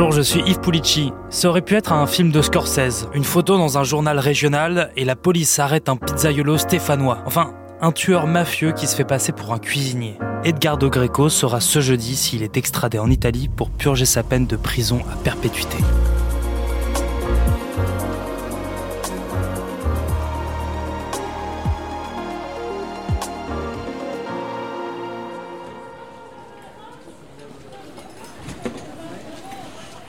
[0.00, 1.12] Bonjour, je suis Yves Pulici.
[1.28, 5.04] Ça aurait pu être un film de Scorsese, une photo dans un journal régional et
[5.04, 7.18] la police arrête un pizzaiolo stéphanois.
[7.26, 10.16] Enfin, un tueur mafieux qui se fait passer pour un cuisinier.
[10.42, 14.56] Edgardo Greco sera ce jeudi s'il est extradé en Italie pour purger sa peine de
[14.56, 15.76] prison à perpétuité.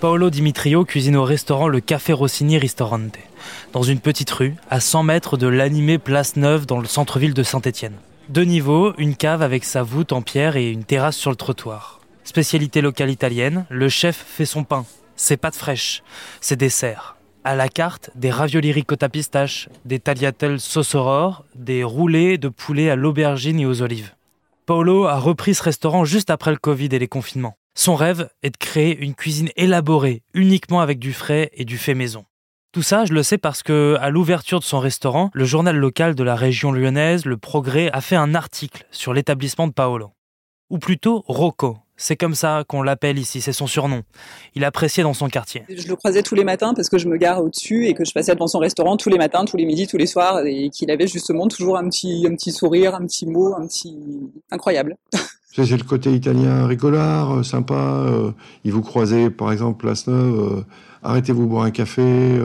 [0.01, 3.19] Paolo Dimitrio cuisine au restaurant le Café Rossini Ristorante,
[3.71, 7.43] dans une petite rue, à 100 mètres de l'animée Place Neuve dans le centre-ville de
[7.43, 7.93] Saint-Étienne.
[8.27, 11.99] Deux niveaux, une cave avec sa voûte en pierre et une terrasse sur le trottoir.
[12.23, 14.85] Spécialité locale italienne, le chef fait son pain,
[15.15, 16.01] ses pâtes fraîches,
[16.39, 17.15] ses desserts.
[17.43, 20.97] À la carte, des raviolis ricotta pistache, des tagliatelles sauce
[21.53, 24.15] des roulés de poulet à l'aubergine et aux olives.
[24.65, 27.55] Paolo a repris ce restaurant juste après le Covid et les confinements.
[27.73, 31.93] Son rêve est de créer une cuisine élaborée, uniquement avec du frais et du fait
[31.93, 32.25] maison.
[32.73, 36.15] Tout ça, je le sais parce que, à l'ouverture de son restaurant, le journal local
[36.15, 40.11] de la région lyonnaise, Le Progrès, a fait un article sur l'établissement de Paolo.
[40.69, 41.77] Ou plutôt Rocco.
[41.97, 44.01] C'est comme ça qu'on l'appelle ici, c'est son surnom.
[44.55, 45.63] Il appréciait dans son quartier.
[45.69, 48.11] Je le croisais tous les matins parce que je me gare au-dessus et que je
[48.11, 50.89] passais devant son restaurant tous les matins, tous les midis, tous les soirs et qu'il
[50.89, 53.99] avait justement toujours un petit, un petit sourire, un petit mot, un petit
[54.49, 54.97] incroyable.
[55.53, 57.73] C'est le côté italien rigolard, euh, sympa.
[57.73, 58.31] Euh,
[58.63, 60.65] il vous croisez, par exemple, Place Neuve, euh,
[61.03, 62.39] arrêtez-vous boire un café.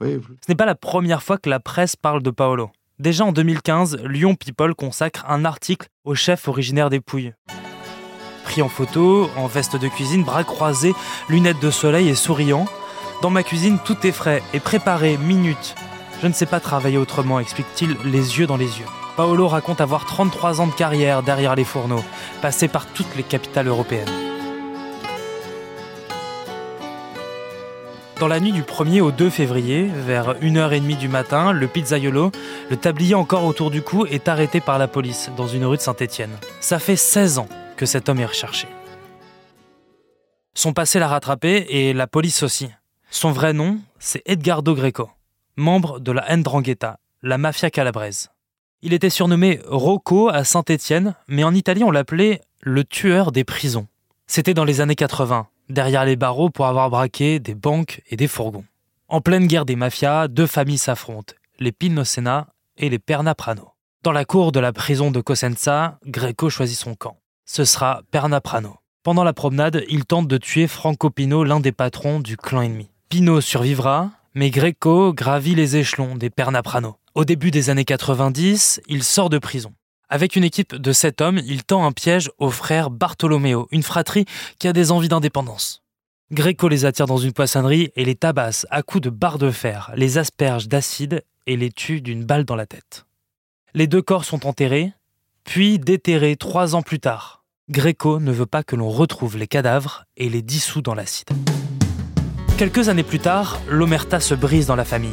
[0.00, 0.06] Ce
[0.48, 2.70] n'est pas la première fois que la presse parle de Paolo.
[2.98, 7.34] Déjà en 2015, Lyon People consacre un article au chef originaire des Pouilles.
[8.44, 10.94] Pris en photo, en veste de cuisine, bras croisés,
[11.28, 12.66] lunettes de soleil et souriant.
[13.22, 15.74] Dans ma cuisine, tout est frais et préparé, minute.
[16.22, 18.86] Je ne sais pas travailler autrement, explique-t-il, les yeux dans les yeux.
[19.20, 22.02] Paolo raconte avoir 33 ans de carrière derrière les fourneaux,
[22.40, 24.08] passé par toutes les capitales européennes.
[28.18, 32.32] Dans la nuit du 1er au 2 février, vers 1h30 du matin, le pizzaiolo,
[32.70, 35.82] le tablier encore autour du cou, est arrêté par la police dans une rue de
[35.82, 36.38] Saint-Étienne.
[36.62, 38.68] Ça fait 16 ans que cet homme est recherché.
[40.54, 42.70] Son passé l'a rattrapé et la police aussi.
[43.10, 45.10] Son vrai nom, c'est Edgardo Greco,
[45.56, 48.30] membre de la Ndrangheta, la mafia calabraise.
[48.82, 53.86] Il était surnommé Rocco à Saint-Étienne, mais en Italie on l'appelait le tueur des prisons.
[54.26, 58.26] C'était dans les années 80, derrière les barreaux pour avoir braqué des banques et des
[58.26, 58.64] fourgons.
[59.08, 62.46] En pleine guerre des mafias, deux familles s'affrontent, les Pinosena
[62.78, 63.72] et les Pernaprano.
[64.02, 67.18] Dans la cour de la prison de Cosenza, Greco choisit son camp.
[67.44, 68.76] Ce sera Pernaprano.
[69.02, 72.88] Pendant la promenade, il tente de tuer Franco Pino, l'un des patrons du clan ennemi.
[73.10, 76.96] Pino survivra, mais Greco gravit les échelons des Pernaprano.
[77.16, 79.74] Au début des années 90, il sort de prison.
[80.08, 84.26] Avec une équipe de sept hommes, il tend un piège au frère Bartolomeo, une fratrie
[84.60, 85.82] qui a des envies d'indépendance.
[86.30, 89.90] Greco les attire dans une poissonnerie et les tabasse à coups de barre de fer,
[89.96, 93.06] les asperge d'acide et les tue d'une balle dans la tête.
[93.74, 94.92] Les deux corps sont enterrés,
[95.42, 97.44] puis déterrés trois ans plus tard.
[97.70, 101.30] Greco ne veut pas que l'on retrouve les cadavres et les dissout dans l'acide.
[102.56, 105.10] Quelques années plus tard, l'omerta se brise dans la famille.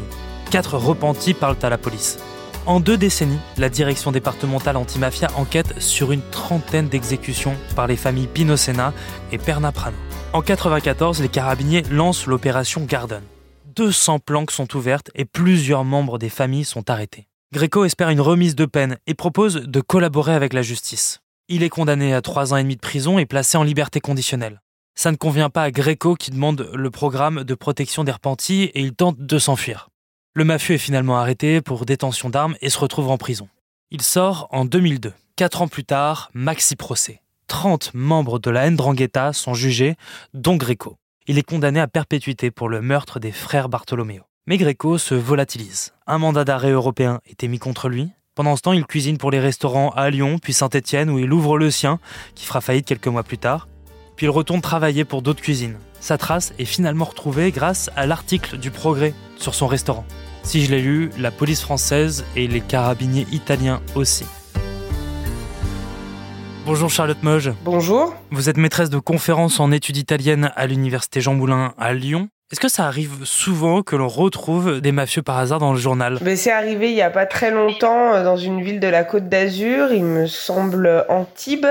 [0.50, 2.20] Quatre repentis parlent à la police.
[2.66, 8.28] En deux décennies, la direction départementale antimafia enquête sur une trentaine d'exécutions par les familles
[8.28, 8.94] Pinocena
[9.32, 9.98] et Pernaprano.
[10.34, 13.24] En 1994, les carabiniers lancent l'opération Garden.
[13.76, 17.28] 200 planques sont ouvertes et plusieurs membres des familles sont arrêtés.
[17.54, 21.20] Greco espère une remise de peine et propose de collaborer avec la justice.
[21.50, 24.62] Il est condamné à trois ans et demi de prison et placé en liberté conditionnelle.
[24.96, 28.82] Ça ne convient pas à Greco qui demande le programme de protection des repentis et
[28.82, 29.90] il tente de s'enfuir.
[30.38, 33.50] Le mafieux est finalement arrêté pour détention d'armes et se retrouve en prison.
[33.90, 35.12] Il sort en 2002.
[35.36, 37.24] Quatre ans plus tard, maxi procès.
[37.48, 39.96] 30 membres de la Ndrangheta sont jugés,
[40.36, 40.96] dont Greco.
[41.26, 44.22] Il est condamné à perpétuité pour le meurtre des frères Bartolomeo.
[44.46, 45.94] Mais Greco se volatilise.
[46.06, 48.12] Un mandat d'arrêt européen est émis contre lui.
[48.36, 51.58] Pendant ce temps, il cuisine pour les restaurants à Lyon, puis Saint-Étienne, où il ouvre
[51.58, 51.98] le sien,
[52.36, 53.68] qui fera faillite quelques mois plus tard.
[54.16, 55.80] Puis il retourne travailler pour d'autres cuisines.
[56.00, 60.06] Sa trace est finalement retrouvée grâce à l'article du Progrès sur son restaurant.
[60.48, 64.26] Si je l'ai lu, la police française et les carabiniers italiens aussi.
[66.66, 67.52] Bonjour Charlotte Moge.
[67.66, 68.16] Bonjour.
[68.32, 72.30] Vous êtes maîtresse de conférences en études italiennes à l'université Jean Moulin à Lyon.
[72.50, 76.18] Est-ce que ça arrive souvent que l'on retrouve des mafieux par hasard dans le journal?
[76.22, 79.04] Mais C'est arrivé il n'y a pas très longtemps euh, dans une ville de la
[79.04, 81.68] Côte d'Azur, il me semble Antibes,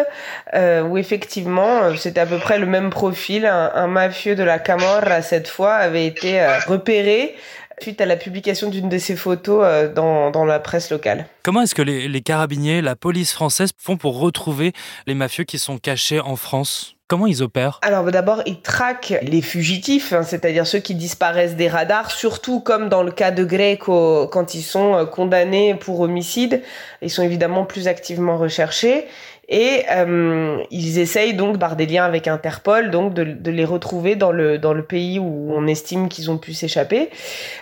[0.52, 3.46] euh, où effectivement euh, c'était à peu près le même profil.
[3.46, 7.36] Un, un mafieux de la Camorra cette fois avait été euh, repéré
[7.80, 11.26] suite à la publication d'une de ces photos euh, dans, dans, la presse locale.
[11.42, 14.72] Comment est-ce que les, les, carabiniers, la police française font pour retrouver
[15.06, 16.96] les mafieux qui sont cachés en France?
[17.08, 17.78] Comment ils opèrent?
[17.82, 22.58] Alors bah, d'abord, ils traquent les fugitifs, hein, c'est-à-dire ceux qui disparaissent des radars, surtout
[22.58, 26.62] comme dans le cas de Greco, quand ils sont euh, condamnés pour homicide,
[27.02, 29.06] ils sont évidemment plus activement recherchés.
[29.48, 34.32] Et euh, ils essayent donc par des liens avec Interpol donc de, les retrouver dans
[34.32, 37.10] le dans le pays où on estime qu'ils ont pu s'échapper.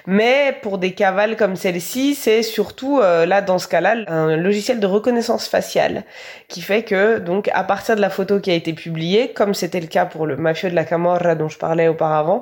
[0.07, 4.81] Mais pour des cavales comme celle-ci, c'est surtout euh, là dans ce cas-là un logiciel
[4.81, 6.05] de reconnaissance faciale
[6.49, 9.81] qui fait que donc à partir de la photo qui a été publiée, comme c'était
[9.81, 12.41] le cas pour le mafieux de la Camorra dont je parlais auparavant,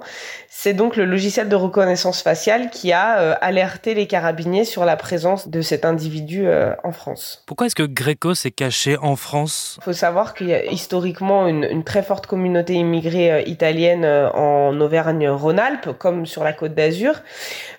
[0.48, 4.94] c'est donc le logiciel de reconnaissance faciale qui a euh, alerté les carabiniers sur la
[4.96, 7.42] présence de cet individu euh, en France.
[7.46, 9.31] Pourquoi est-ce que Greco s'est caché en France
[9.80, 14.04] Il faut savoir qu'il y a historiquement une, une très forte communauté immigrée euh, italienne
[14.04, 17.20] euh, en Auvergne-Rhône-Alpes, comme sur la côte d'Azur,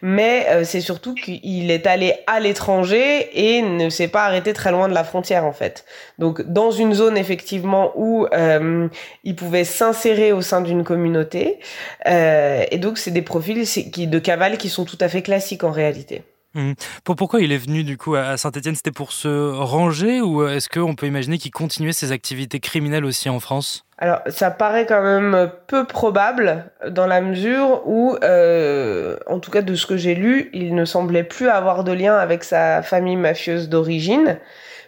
[0.01, 4.71] mais euh, c'est surtout qu'il est allé à l'étranger et ne s'est pas arrêté très
[4.71, 5.85] loin de la frontière en fait.
[6.19, 8.87] Donc dans une zone effectivement où euh,
[9.23, 11.59] il pouvait s'insérer au sein d'une communauté.
[12.07, 15.71] Euh, et donc, c'est des profils de cavale qui sont tout à fait classiques en
[15.71, 16.23] réalité.
[16.55, 16.73] Mmh.
[17.03, 20.69] Pour, pourquoi il est venu du coup à Saint-Etienne C'était pour se ranger ou est-ce
[20.69, 23.85] qu'on peut imaginer qu'il continuait ses activités criminelles aussi en France?
[23.97, 29.61] Alors, ça paraît quand même peu probable dans la mesure où, euh, en tout cas
[29.61, 33.15] de ce que j'ai lu, il ne semblait plus avoir de lien avec sa famille
[33.15, 34.39] mafieuse d'origine.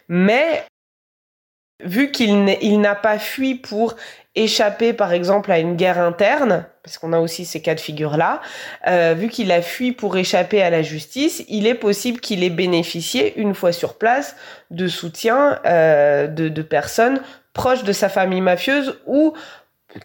[0.09, 0.63] Mais
[1.83, 3.95] vu qu'il n'a pas fui pour
[4.36, 8.42] échapper par exemple à une guerre interne, parce qu'on a aussi ces cas de figure-là,
[8.88, 12.50] euh, vu qu'il a fui pour échapper à la justice, il est possible qu'il ait
[12.50, 14.36] bénéficié, une fois sur place,
[14.72, 17.22] de soutien euh, de, de personnes
[17.54, 19.33] proches de sa famille mafieuse ou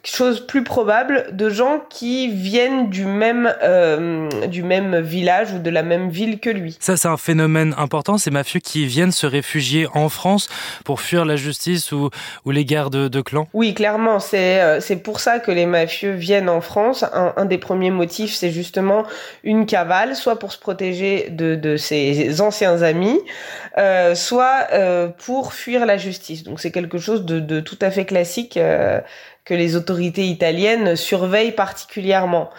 [0.05, 5.71] chose plus probable de gens qui viennent du même euh, du même village ou de
[5.71, 6.77] la même ville que lui.
[6.81, 10.49] Ça c'est un phénomène important, ces mafieux qui viennent se réfugier en France
[10.85, 12.11] pour fuir la justice ou,
[12.45, 13.49] ou les guerres de, de clans.
[13.53, 17.05] Oui, clairement, c'est euh, c'est pour ça que les mafieux viennent en France.
[17.13, 19.05] Un, un des premiers motifs, c'est justement
[19.45, 23.21] une cavale, soit pour se protéger de, de ses anciens amis,
[23.79, 26.43] euh, soit euh, pour fuir la justice.
[26.45, 29.01] Donc c'est quelque chose de, de tout à fait classique euh,
[29.55, 32.51] les autorités italiennes surveillent particulièrement.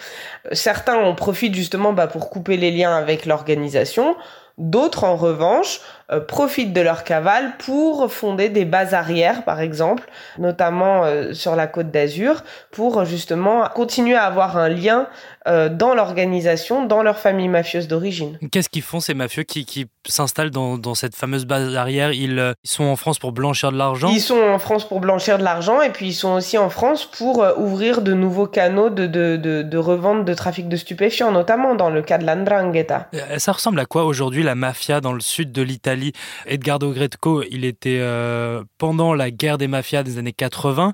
[0.51, 4.15] Certains en profitent justement bah, pour couper les liens avec l'organisation.
[4.57, 5.81] D'autres, en revanche,
[6.12, 11.56] euh, profitent de leur cavale pour fonder des bases arrières, par exemple, notamment euh, sur
[11.56, 15.08] la côte d'Azur, pour justement continuer à avoir un lien
[15.48, 18.38] euh, dans l'organisation, dans leur famille mafieuse d'origine.
[18.52, 22.12] Qu'est-ce qu'ils font ces mafieux qui, qui s'installent dans, dans, cette fameuse base arrière?
[22.12, 24.10] Ils, ils, sont en France pour blanchir de l'argent?
[24.10, 27.06] Ils sont en France pour blanchir de l'argent et puis ils sont aussi en France
[27.06, 31.74] pour ouvrir de nouveaux canaux de, de, de, de revente de trafic de stupéfiants, notamment
[31.74, 33.08] dans le cas de l'Andrangheta.
[33.38, 36.00] Ça ressemble à quoi aujourd'hui la mafia dans le sud de l'Italie?
[36.45, 40.94] Edgardo Gretco, il était euh, pendant la guerre des mafias des années 80.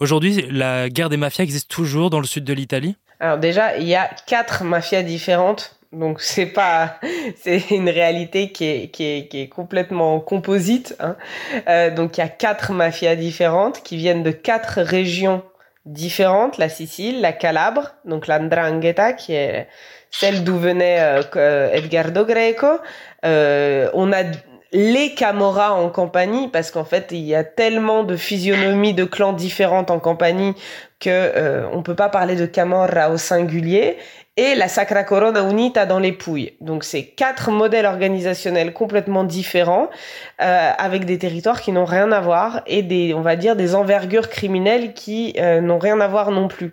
[0.00, 2.96] Aujourd'hui, la guerre des mafias existe toujours dans le sud de l'Italie?
[3.20, 5.78] Alors déjà, il y a quatre mafias différentes.
[5.92, 6.98] Donc c'est pas,
[7.36, 10.96] c'est une réalité qui est, qui est, qui est complètement composite.
[11.00, 11.16] Hein.
[11.68, 15.42] Euh, donc il y a quatre mafias différentes qui viennent de quatre régions
[15.86, 19.68] différentes la Sicile, la Calabre, donc l'Andrangheta qui est
[20.10, 20.98] celle d'où venait
[21.36, 22.78] euh, Edgardo Greco.
[23.24, 24.22] Euh, on a
[24.72, 29.32] les Camorra en compagnie parce qu'en fait il y a tellement de physionomies de clans
[29.32, 30.54] différentes en compagnie
[31.00, 33.98] que euh, on peut pas parler de Camorra au singulier
[34.36, 36.54] et la Sacra Corona Unita dans les Pouilles.
[36.60, 39.88] Donc c'est quatre modèles organisationnels complètement différents
[40.40, 43.74] euh, avec des territoires qui n'ont rien à voir et des on va dire des
[43.74, 46.72] envergures criminelles qui euh, n'ont rien à voir non plus.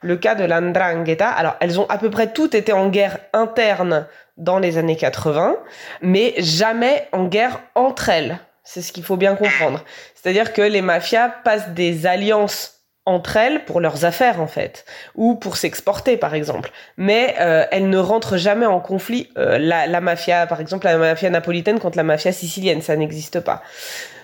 [0.00, 4.06] Le cas de l'Andrangheta, alors elles ont à peu près toutes été en guerre interne
[4.38, 5.56] dans les années 80,
[6.00, 8.38] mais jamais en guerre entre elles.
[8.64, 9.84] C'est ce qu'il faut bien comprendre.
[10.14, 15.34] C'est-à-dire que les mafias passent des alliances entre elles pour leurs affaires en fait ou
[15.34, 16.70] pour s'exporter par exemple.
[16.96, 20.96] Mais euh, elles ne rentrent jamais en conflit euh, la, la mafia par exemple la
[20.96, 22.82] mafia napolitaine contre la mafia sicilienne.
[22.82, 23.62] Ça n'existe pas.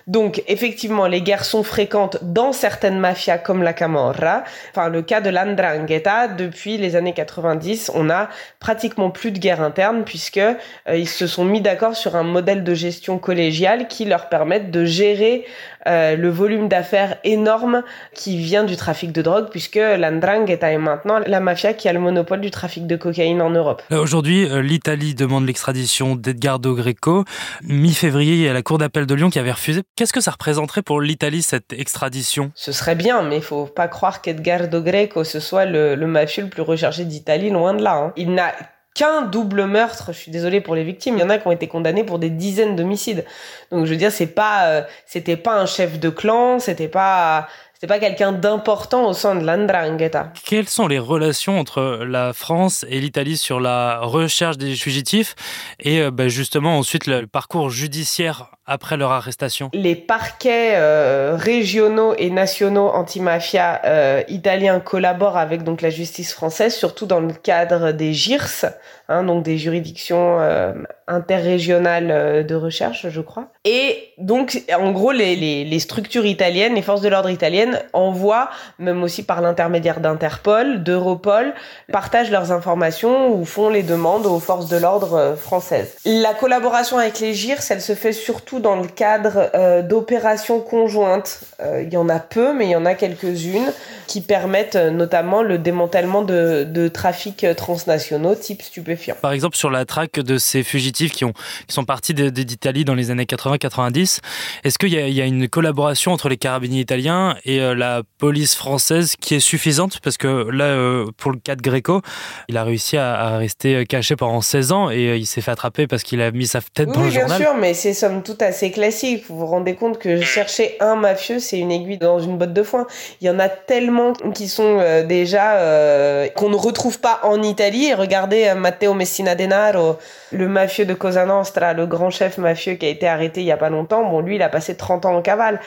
[0.09, 4.43] Donc, effectivement, les guerres sont fréquentes dans certaines mafias comme la Camorra.
[4.71, 9.61] Enfin, le cas de l'Andrangheta, depuis les années 90, on a pratiquement plus de guerre
[9.61, 10.57] interne puisque euh,
[10.89, 14.87] ils se sont mis d'accord sur un modèle de gestion collégiale qui leur permettent de
[14.87, 15.45] gérer
[15.89, 17.83] euh, le volume d'affaires énorme
[18.15, 22.01] qui vient du trafic de drogue puisque l'Andrangheta est maintenant la mafia qui a le
[22.01, 23.83] monopole du trafic de cocaïne en Europe.
[23.91, 27.25] Aujourd'hui, l'Italie demande l'extradition d'Edgardo Greco.
[27.63, 29.83] Mi-février, il y a la Cour d'appel de Lyon qui avait refusé.
[29.97, 32.53] Qu'est-ce que ça représenterait pour l'Italie, cette extradition?
[32.55, 36.45] Ce serait bien, mais il faut pas croire qu'Edgardo Greco, ce soit le, le mafieux
[36.45, 37.95] le plus recherché d'Italie, loin de là.
[37.95, 38.13] Hein.
[38.17, 38.53] Il n'a
[38.99, 40.11] qu'un double meurtre.
[40.13, 41.17] Je suis désolée pour les victimes.
[41.17, 43.25] Il y en a qui ont été condamnés pour des dizaines d'homicides.
[43.71, 47.47] Donc je veux dire, c'est pas, euh, c'était pas un chef de clan, c'était pas,
[47.79, 50.33] c'est pas quelqu'un d'important au sein de l'Andrangheta.
[50.45, 55.37] Quelles sont les relations entre la France et l'Italie sur la recherche des fugitifs?
[55.79, 62.15] Et euh, bah, justement ensuite le parcours judiciaire après leur arrestation Les parquets euh, régionaux
[62.19, 67.93] et nationaux antimafia euh, italiens collaborent avec donc la justice française, surtout dans le cadre
[67.93, 68.67] des GIRS,
[69.09, 70.75] hein, donc des juridictions euh,
[71.07, 73.47] interrégionales euh, de recherche, je crois.
[73.65, 79.23] Et donc, en gros, les, structures italiennes, les forces de l'ordre italiennes envoient, même aussi
[79.23, 81.55] par l'intermédiaire d'Interpol, d'Europol,
[81.91, 85.97] partagent leurs informations ou font les demandes aux forces de l'ordre françaises.
[86.05, 91.41] La collaboration avec les GIRS, elle se fait surtout dans le cadre euh, d'opérations conjointes.
[91.61, 93.73] Euh, il y en a peu, mais il y en a quelques-unes
[94.09, 99.15] qui permettent euh, notamment le démantèlement de, de trafics transnationaux type stupéfiants.
[99.23, 101.33] Par exemple, sur la traque de ces fugitifs qui, ont,
[101.67, 104.21] qui sont partis d'Italie dans les années 80-90,
[104.65, 107.75] est-ce qu'il y, a- il y a une collaboration entre les carabiniers italiens et euh,
[107.75, 110.01] la police française qui est suffisante?
[110.03, 112.01] Parce que là, euh, pour le cas de Greco,
[112.49, 115.51] il a réussi à, à rester caché pendant 16 ans et euh, il s'est fait
[115.51, 117.43] attraper parce qu'il a mis sa tête Oui, dans oui, le bien journal.
[117.43, 119.25] sûr, mais c'est somme toute assez classique.
[119.29, 122.63] Vous vous rendez compte que chercher un mafieux, c'est une aiguille dans une botte de
[122.63, 122.87] foin.
[123.21, 123.98] Il y en a tellement
[124.35, 127.93] qui sont euh, déjà euh, qu'on ne retrouve pas en Italie.
[127.95, 129.99] Regardez euh, Matteo Messina Denaro,
[130.33, 133.53] le mafieux de Cosa Nostra, le grand chef mafieux qui a été arrêté il y
[133.53, 134.09] a pas longtemps.
[134.09, 135.61] Bon, lui, il a passé 30 ans en cavale.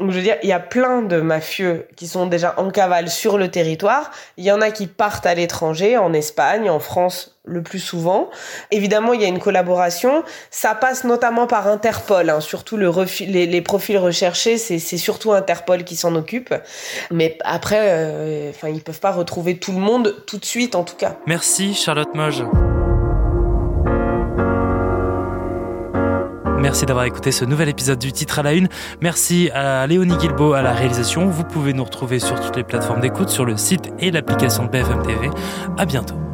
[0.00, 3.08] Donc, je veux dire, il y a plein de mafieux qui sont déjà en cavale
[3.08, 4.12] sur le territoire.
[4.36, 8.30] Il y en a qui partent à l'étranger, en Espagne, en France le plus souvent.
[8.70, 10.22] Évidemment, il y a une collaboration.
[10.50, 12.30] Ça passe notamment par Interpol.
[12.30, 12.40] hein.
[12.40, 12.92] Surtout le
[13.26, 16.54] les, les profils recherchés, c'est surtout Interpol qui s'en occupe.
[17.10, 20.84] Mais après, euh, enfin, ils peuvent pas retrouver tout le monde tout de suite, en
[20.84, 21.16] tout cas.
[21.26, 22.44] Merci Charlotte Moge.
[26.68, 28.68] Merci d'avoir écouté ce nouvel épisode du titre à la une.
[29.00, 31.26] Merci à Léonie Guilbeault à la réalisation.
[31.26, 34.68] Vous pouvez nous retrouver sur toutes les plateformes d'écoute, sur le site et l'application de
[34.68, 35.30] BFM TV.
[35.78, 36.27] À bientôt.